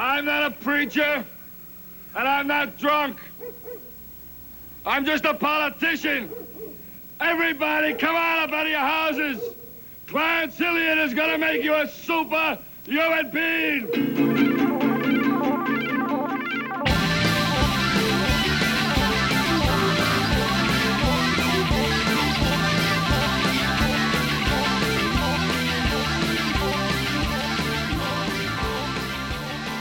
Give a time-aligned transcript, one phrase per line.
[0.00, 1.24] I'm not a preacher,
[2.14, 3.18] and I'm not drunk.
[4.86, 6.30] I'm just a politician.
[7.20, 9.42] Everybody, come on up out of your houses.
[10.06, 14.57] Clarence Hilliard is going to make you a super human being.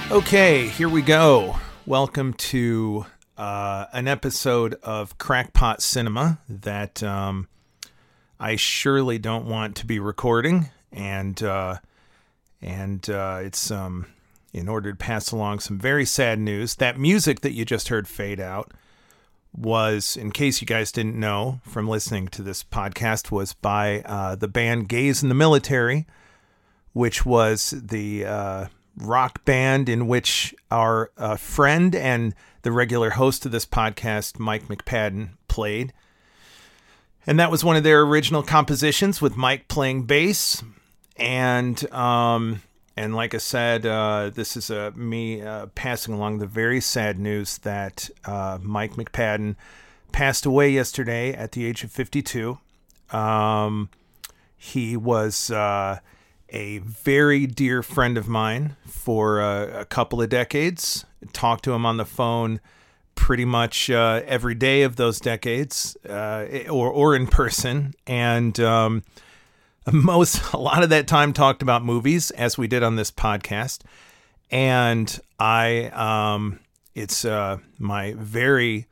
[0.09, 1.57] Okay, here we go.
[1.85, 3.05] Welcome to
[3.37, 7.49] uh, an episode of Crackpot Cinema that um,
[8.39, 11.79] I surely don't want to be recording, and uh,
[12.61, 14.05] and uh, it's um,
[14.53, 16.75] in order to pass along some very sad news.
[16.75, 18.71] That music that you just heard fade out
[19.53, 24.35] was, in case you guys didn't know from listening to this podcast, was by uh,
[24.35, 26.07] the band Gays in the Military,
[26.93, 28.65] which was the uh,
[28.97, 34.67] rock band in which our uh, friend and the regular host of this podcast, Mike
[34.67, 35.93] McPadden, played.
[37.25, 40.63] And that was one of their original compositions with Mike playing bass.
[41.17, 42.61] And um,
[42.95, 47.19] and like I said, uh, this is uh, me uh, passing along the very sad
[47.19, 49.55] news that uh, Mike McPadden
[50.11, 52.57] passed away yesterday at the age of 52.
[53.11, 53.89] Um,
[54.57, 55.99] he was uh,
[56.49, 61.05] a very dear friend of mine for uh, a couple of decades.
[61.33, 62.59] Talked to him on the phone
[63.15, 69.03] pretty much uh, every day of those decades, uh, or or in person, and um,
[69.91, 73.81] most a lot of that time talked about movies, as we did on this podcast.
[74.49, 76.59] And I, um,
[76.95, 78.87] it's uh, my very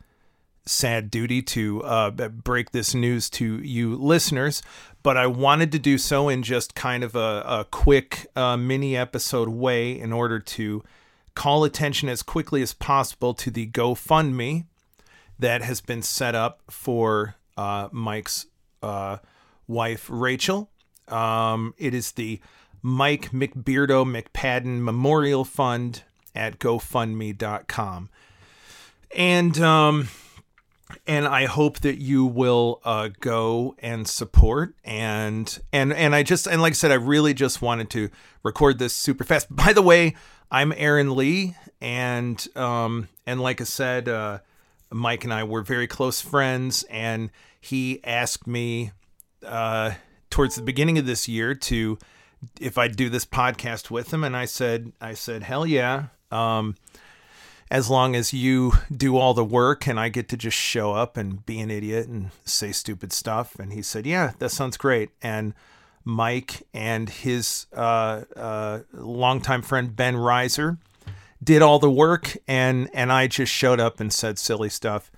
[0.66, 4.64] sad duty to uh, break this news to you listeners,
[5.04, 8.98] but I wanted to do so in just kind of a, a quick uh, mini
[8.98, 10.84] episode way in order to
[11.36, 14.66] call attention as quickly as possible to the GoFundMe
[15.38, 18.48] that has been set up for uh, Mike's
[18.82, 19.18] uh,
[19.68, 20.70] wife, Rachel.
[21.08, 22.40] Um, it is the
[22.82, 26.04] Mike McBeardo McPadden Memorial Fund
[26.34, 28.10] at GoFundMe.com.
[29.16, 30.10] And um,
[31.08, 36.48] and I hope that you will uh, go and support and and and I just
[36.48, 38.10] and like I said, I really just wanted to
[38.44, 39.48] record this super fast.
[39.50, 40.16] By the way,
[40.52, 44.40] I'm Aaron Lee, and um and like I said, uh,
[44.92, 48.92] Mike and I were very close friends, and he asked me
[49.46, 49.94] uh,
[50.30, 51.98] towards the beginning of this year to
[52.60, 56.08] if I'd do this podcast with him, and I said I said hell yeah.
[56.32, 56.76] Um,
[57.72, 61.18] as long as you do all the work and I get to just show up
[61.18, 63.58] and be an idiot and say stupid stuff.
[63.58, 65.10] And he said, Yeah, that sounds great.
[65.22, 65.54] And
[66.04, 70.78] Mike and his uh, uh, longtime friend Ben Reiser
[71.44, 75.12] did all the work, and and I just showed up and said silly stuff.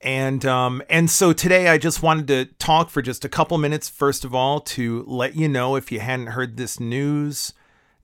[0.00, 3.88] And um, and so today I just wanted to talk for just a couple minutes.
[3.88, 7.52] First of all, to let you know if you hadn't heard this news,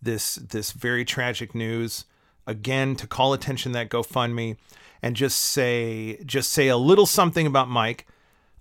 [0.01, 2.05] this this very tragic news
[2.49, 4.57] again to call attention that GoFundMe
[5.03, 8.07] and just say just say a little something about Mike.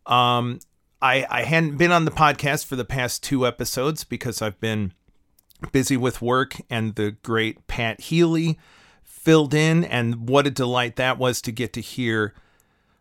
[0.05, 0.59] Um,
[1.01, 4.93] I I hadn't been on the podcast for the past two episodes because I've been
[5.71, 8.59] busy with work and the great Pat Healy
[9.03, 12.33] filled in and what a delight that was to get to hear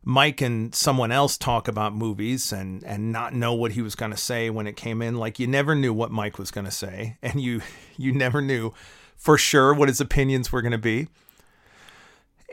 [0.02, 4.12] Mike and someone else talk about movies and and not know what he was going
[4.12, 6.70] to say when it came in like you never knew what Mike was going to
[6.70, 7.60] say and you
[7.96, 8.72] you never knew
[9.16, 11.08] for sure what his opinions were going to be.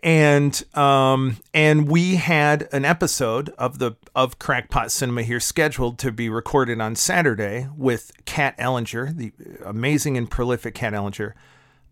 [0.01, 6.11] And um and we had an episode of the of Crackpot Cinema here scheduled to
[6.11, 9.31] be recorded on Saturday with Kat Ellinger, the
[9.63, 11.33] amazing and prolific Kat Ellinger.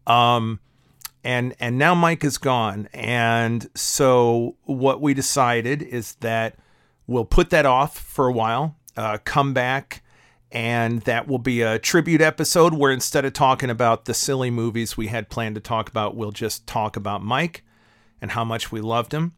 [0.05, 0.59] Um
[1.23, 6.57] and and now Mike is gone and so what we decided is that
[7.07, 10.03] we'll put that off for a while, uh come back
[10.51, 14.97] and that will be a tribute episode where instead of talking about the silly movies
[14.97, 17.63] we had planned to talk about, we'll just talk about Mike
[18.21, 19.33] and how much we loved him.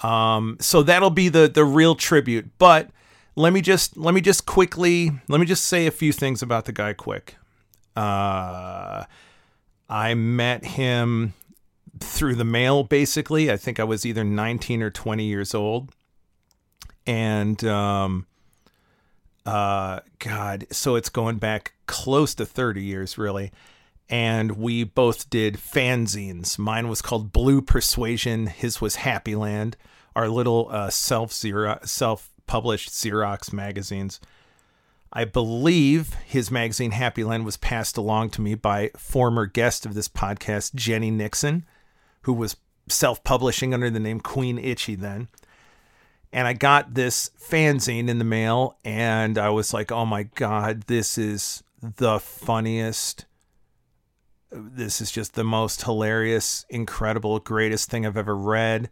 [0.00, 2.50] Um, so that'll be the the real tribute.
[2.58, 2.90] But
[3.36, 6.64] let me just let me just quickly let me just say a few things about
[6.64, 7.36] the guy quick.
[7.94, 9.04] Uh,
[9.88, 11.34] I met him
[12.00, 13.50] through the mail basically.
[13.50, 15.92] I think I was either 19 or 20 years old.
[17.06, 18.26] And um,
[19.48, 23.50] uh, God, so it's going back close to 30 years, really.
[24.10, 26.58] And we both did fanzines.
[26.58, 28.48] Mine was called Blue Persuasion.
[28.48, 29.78] His was Happy Land.
[30.14, 34.20] Our little uh, self self published Xerox magazines.
[35.14, 39.94] I believe his magazine Happy Land was passed along to me by former guest of
[39.94, 41.64] this podcast, Jenny Nixon,
[42.22, 42.56] who was
[42.88, 45.28] self publishing under the name Queen Itchy then.
[46.32, 50.82] And I got this fanzine in the mail, and I was like, oh my God,
[50.82, 53.24] this is the funniest.
[54.50, 58.90] This is just the most hilarious, incredible, greatest thing I've ever read.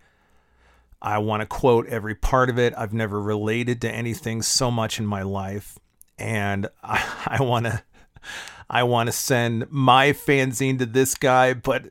[1.01, 2.75] I want to quote every part of it.
[2.77, 5.79] I've never related to anything so much in my life.
[6.19, 7.05] And I,
[7.39, 7.83] I want to
[8.69, 11.91] I want to send my fanzine to this guy, but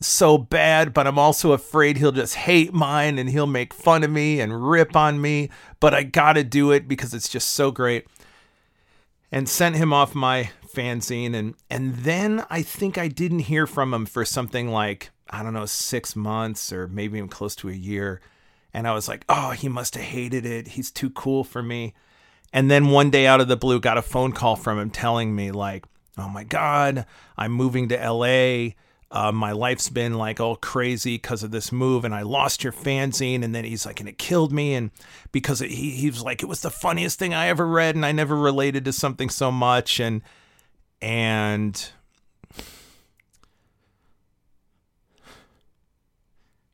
[0.00, 4.10] so bad, but I'm also afraid he'll just hate mine and he'll make fun of
[4.10, 5.48] me and rip on me.
[5.80, 8.06] But I gotta do it because it's just so great.
[9.32, 13.92] And sent him off my fanzine and and then I think I didn't hear from
[13.92, 17.74] him for something like, I don't know, six months or maybe even close to a
[17.74, 18.20] year.
[18.72, 20.68] And I was like, oh, he must have hated it.
[20.68, 21.94] He's too cool for me.
[22.52, 25.34] And then one day out of the blue, got a phone call from him telling
[25.34, 25.84] me, like,
[26.16, 27.06] oh my God,
[27.36, 28.74] I'm moving to LA
[29.10, 32.72] uh, my life's been like all crazy because of this move, and I lost your
[32.72, 33.44] fanzine.
[33.44, 34.74] And then he's like, and it killed me.
[34.74, 34.90] And
[35.32, 38.04] because it, he, he was like, it was the funniest thing I ever read, and
[38.04, 40.00] I never related to something so much.
[40.00, 40.22] And,
[41.00, 41.90] and,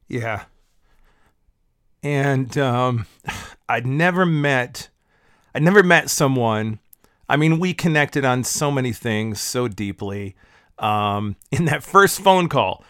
[0.09, 0.45] yeah.
[2.03, 3.07] And um,
[3.69, 4.89] I'd never met,
[5.55, 6.79] I'd never met someone.
[7.29, 10.35] I mean, we connected on so many things so deeply
[10.79, 12.85] um, in that first phone call.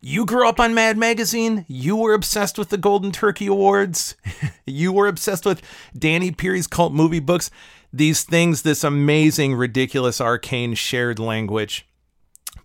[0.00, 1.64] You grew up on Mad Magazine.
[1.66, 4.16] You were obsessed with the Golden Turkey Awards.
[4.66, 5.62] you were obsessed with
[5.98, 7.50] Danny Peary's cult movie books.
[7.90, 11.86] These things, this amazing, ridiculous, arcane shared language.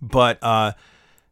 [0.01, 0.73] But uh,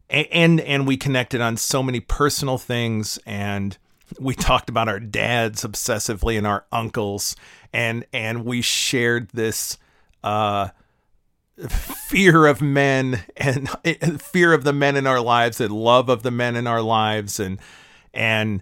[0.10, 3.78] and and we connected on so many personal things, and
[4.20, 7.36] we talked about our dads obsessively and our uncles,
[7.74, 9.78] and and we shared this
[10.24, 10.70] uh
[11.68, 13.70] fear of men and
[14.22, 17.40] fear of the men in our lives and love of the men in our lives
[17.40, 17.60] and
[18.14, 18.62] and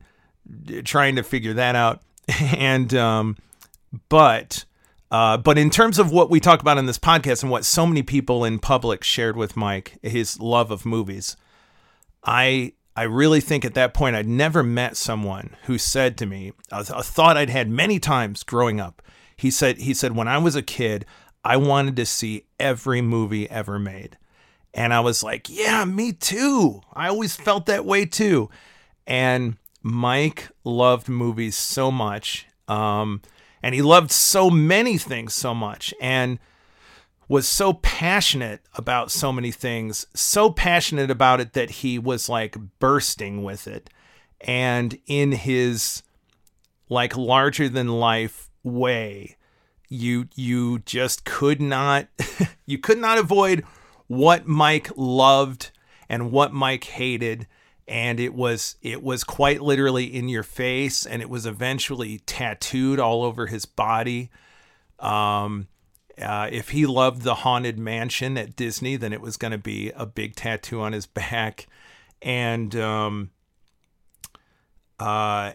[0.84, 2.02] trying to figure that out.
[2.58, 3.38] And um
[4.10, 4.66] but
[5.12, 7.86] uh but in terms of what we talk about in this podcast and what so
[7.86, 11.38] many people in public shared with Mike his love of movies
[12.24, 16.54] I I really think at that point I'd never met someone who said to me
[16.72, 19.02] a, a thought I'd had many times growing up.
[19.36, 21.06] He said he said when I was a kid
[21.46, 24.18] I wanted to see every movie ever made.
[24.74, 26.82] And I was like, yeah, me too.
[26.92, 28.50] I always felt that way too.
[29.06, 32.48] And Mike loved movies so much.
[32.68, 33.22] Um,
[33.62, 36.40] and he loved so many things so much and
[37.28, 42.58] was so passionate about so many things, so passionate about it that he was like
[42.80, 43.92] bursting with it.
[44.42, 46.02] And in his
[46.90, 49.35] like larger than life way,
[49.90, 52.08] you you just could not
[52.66, 53.64] you could not avoid
[54.08, 55.72] what Mike loved
[56.10, 57.48] and what Mike hated.
[57.88, 63.00] And it was it was quite literally in your face and it was eventually tattooed
[63.00, 64.32] all over his body.
[65.00, 65.68] Um
[66.22, 69.92] uh, if he loved the haunted mansion at Disney, then it was going to be
[69.96, 71.68] a big tattoo on his back,
[72.22, 73.32] and um,
[75.00, 75.52] uh,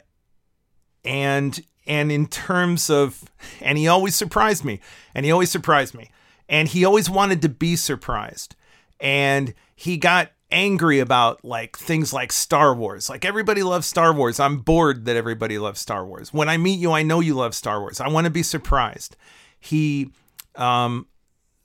[1.05, 3.25] and and in terms of
[3.61, 4.81] and he always surprised me
[5.13, 6.09] and he always surprised me
[6.49, 8.55] and he always wanted to be surprised
[9.01, 13.09] and he got angry about like things like Star Wars.
[13.09, 14.41] Like everybody loves Star Wars.
[14.41, 16.33] I'm bored that everybody loves Star Wars.
[16.33, 18.01] When I meet you, I know you love Star Wars.
[18.01, 19.17] I want to be surprised.
[19.59, 20.13] He
[20.55, 21.07] um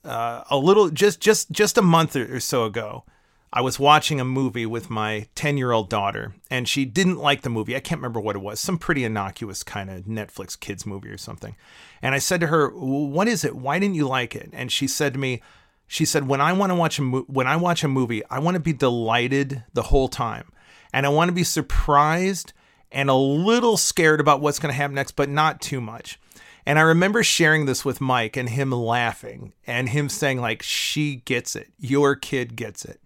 [0.04, 3.04] uh, a little just just just a month or so ago
[3.52, 7.42] I was watching a movie with my 10 year old daughter, and she didn't like
[7.42, 7.76] the movie.
[7.76, 11.18] I can't remember what it was, some pretty innocuous kind of Netflix kids movie or
[11.18, 11.56] something.
[12.02, 13.56] And I said to her, "What is it?
[13.56, 15.42] Why didn't you like it?" And she said to me,
[15.86, 18.40] "She said when I want to watch a mo- when I watch a movie, I
[18.40, 20.50] want to be delighted the whole time,
[20.92, 22.52] and I want to be surprised
[22.90, 26.18] and a little scared about what's going to happen next, but not too much."
[26.66, 31.22] And I remember sharing this with Mike and him laughing and him saying like, "She
[31.24, 31.68] gets it.
[31.78, 33.00] Your kid gets it."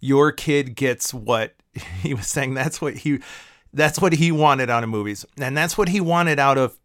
[0.00, 1.54] Your kid gets what
[2.02, 2.54] he was saying.
[2.54, 3.20] That's what he
[3.72, 5.26] that's what he wanted out of movies.
[5.38, 6.78] And that's what he wanted out of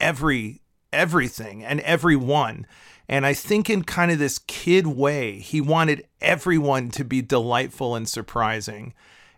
[0.00, 2.66] every everything and everyone.
[3.10, 7.94] And i think in kind of this kid way he wanted everyone to be delightful
[7.96, 8.92] and surprising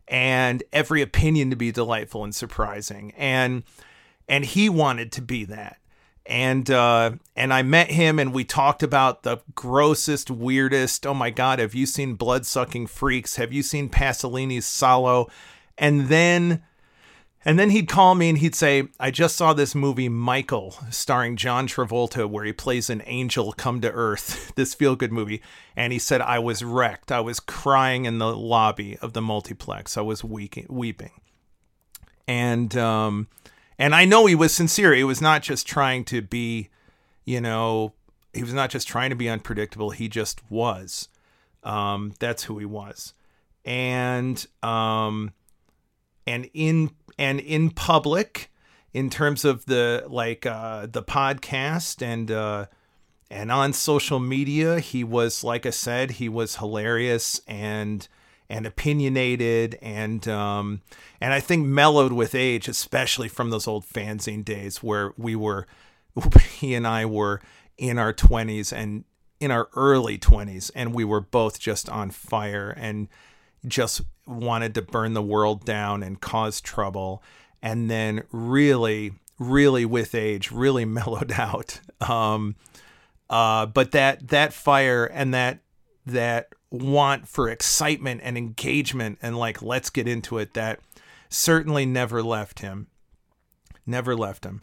[0.09, 3.13] and every opinion to be delightful and surprising.
[3.17, 3.63] And
[4.29, 5.79] and he wanted to be that
[6.27, 11.07] and uh, and I met him and we talked about the grossest, weirdest.
[11.07, 13.37] Oh my God, have you seen Blood Sucking Freaks?
[13.37, 15.29] Have you seen Pasolini's Salo?
[15.79, 16.63] And then
[17.45, 21.37] And then he'd call me and he'd say, I just saw this movie, Michael, starring
[21.37, 25.41] John Travolta, where he plays an angel come to earth, this feel good movie.
[25.75, 27.11] And he said, I was wrecked.
[27.11, 29.97] I was crying in the lobby of the multiplex.
[29.97, 31.13] I was weeping.
[32.29, 33.29] And, um,
[33.81, 34.95] and I know he was sincere.
[34.95, 36.69] He was not just trying to be,
[37.25, 37.95] you know,
[38.35, 39.91] he was not just trying to be unpredictable.
[39.91, 41.09] He just was.
[41.65, 43.15] Um, that's who he was.
[43.65, 45.33] And, um,
[46.27, 48.51] and in and in public
[48.93, 52.67] in terms of the like uh, the podcast and uh,
[53.31, 58.07] and on social media he was like I said he was hilarious and
[58.51, 60.83] and opinionated and um,
[61.21, 65.67] and I think mellowed with age especially from those old fanzine days where we were
[66.59, 67.41] he and I were
[67.79, 69.05] in our 20s and
[69.39, 73.09] in our early 20s and we were both just on fire and
[73.67, 77.23] just wanted to burn the world down and cause trouble.
[77.63, 81.81] And then really, really with age, really mellowed out.
[82.01, 82.57] Um,
[83.29, 85.61] uh, but that that fire and that
[86.07, 90.79] that want for excitement and engagement and like let's get into it that
[91.29, 92.87] certainly never left him
[93.87, 94.63] never left him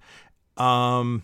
[0.57, 1.23] um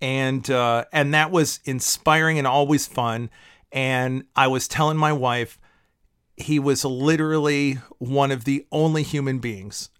[0.00, 3.28] and uh and that was inspiring and always fun
[3.72, 5.58] and i was telling my wife
[6.42, 9.90] he was literally one of the only human beings.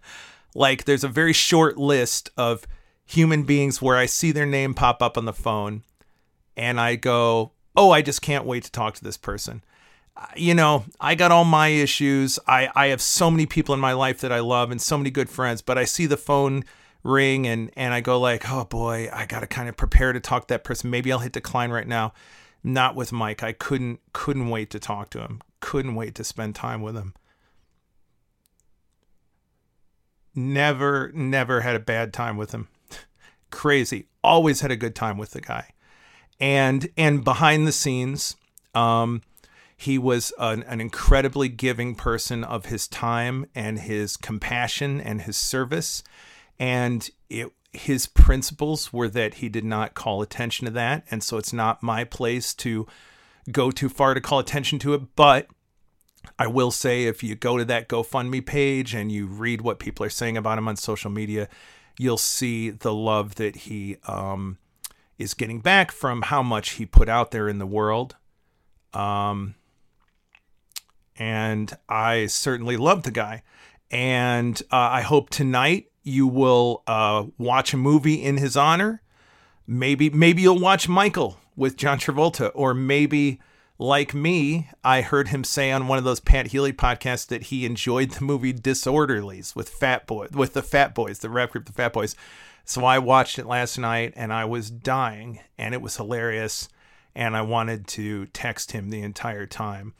[0.54, 2.66] like, there's a very short list of
[3.04, 5.82] human beings where I see their name pop up on the phone
[6.56, 9.62] and I go, oh, I just can't wait to talk to this person.
[10.36, 12.38] You know, I got all my issues.
[12.46, 15.10] I, I have so many people in my life that I love and so many
[15.10, 16.64] good friends, but I see the phone
[17.02, 20.20] ring and, and I go like, oh boy, I got to kind of prepare to
[20.20, 20.90] talk to that person.
[20.90, 22.12] Maybe I'll hit decline right now.
[22.64, 23.42] Not with Mike.
[23.42, 27.12] I couldn't couldn't wait to talk to him couldn't wait to spend time with him.
[30.32, 32.68] Never, never had a bad time with him.
[33.50, 34.06] Crazy.
[34.22, 35.70] Always had a good time with the guy.
[36.38, 38.36] And and behind the scenes,
[38.74, 39.22] um,
[39.76, 45.36] he was an, an incredibly giving person of his time and his compassion and his
[45.36, 46.02] service.
[46.58, 51.04] And it, his principles were that he did not call attention to that.
[51.10, 52.86] And so it's not my place to
[53.52, 55.14] go too far to call attention to it.
[55.14, 55.48] But
[56.38, 60.06] I will say, if you go to that GoFundMe page and you read what people
[60.06, 61.48] are saying about him on social media,
[61.98, 64.56] you'll see the love that he um,
[65.18, 68.16] is getting back from how much he put out there in the world.
[68.94, 69.54] Um,
[71.18, 73.42] and I certainly love the guy.
[73.90, 79.02] And uh, I hope tonight you will uh, watch a movie in his honor.
[79.66, 83.40] Maybe maybe you'll watch Michael with John Travolta, or maybe
[83.78, 87.66] like me, I heard him say on one of those Pat Healy podcasts that he
[87.66, 91.72] enjoyed the movie Disorderlies with Fat Boy with the Fat Boys, the rap group, the
[91.72, 92.16] Fat Boys.
[92.64, 96.68] So I watched it last night and I was dying and it was hilarious
[97.14, 99.94] and I wanted to text him the entire time.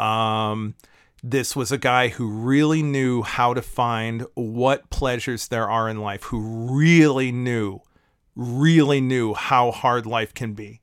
[0.00, 0.74] Um,
[1.22, 6.00] this was a guy who really knew how to find what pleasures there are in
[6.00, 7.80] life, who really knew,
[8.34, 10.80] really knew how hard life can be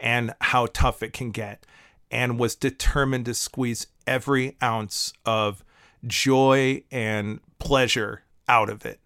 [0.00, 1.64] and how tough it can get
[2.10, 5.64] and was determined to squeeze every ounce of
[6.06, 9.00] joy and pleasure out of it.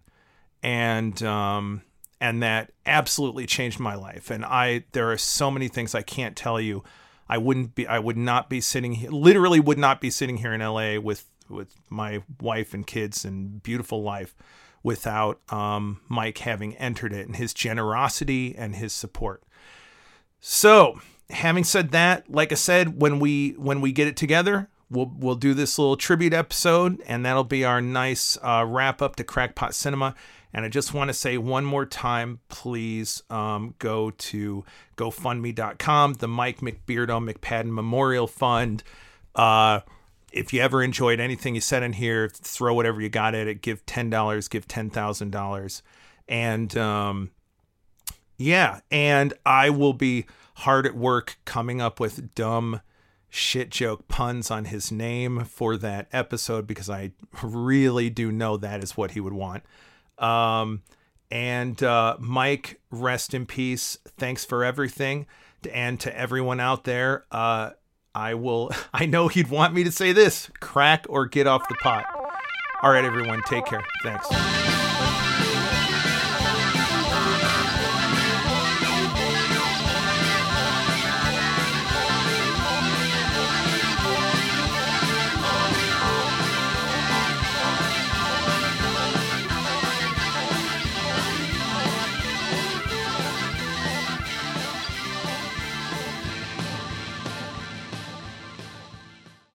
[0.63, 1.81] And um
[2.19, 4.29] and that absolutely changed my life.
[4.29, 6.83] And I there are so many things I can't tell you.
[7.31, 10.53] I wouldn't be I would not be sitting here literally would not be sitting here
[10.53, 14.35] in LA with with my wife and kids and beautiful life
[14.83, 19.43] without um, Mike having entered it and his generosity and his support.
[20.41, 25.13] So having said that, like I said, when we when we get it together, we'll
[25.17, 29.23] we'll do this little tribute episode, and that'll be our nice uh, wrap up to
[29.23, 30.15] Crackpot Cinema.
[30.53, 34.65] And I just want to say one more time, please um, go to
[34.97, 38.83] GoFundMe.com, the Mike McBeardo McPadden Memorial Fund.
[39.33, 39.81] Uh,
[40.31, 43.61] if you ever enjoyed anything you said in here, throw whatever you got at it.
[43.61, 45.83] Give ten dollars, give ten thousand dollars,
[46.27, 47.31] and um,
[48.37, 52.81] yeah, and I will be hard at work coming up with dumb
[53.29, 58.83] shit joke puns on his name for that episode because I really do know that
[58.83, 59.63] is what he would want.
[60.21, 60.83] Um,
[61.29, 63.97] and uh, Mike, rest in peace.
[64.17, 65.27] Thanks for everything.
[65.71, 67.71] And to everyone out there, uh,
[68.13, 71.75] I will, I know he'd want me to say this crack or get off the
[71.75, 72.05] pot.
[72.83, 73.83] All right, everyone, take care.
[74.03, 74.80] Thanks.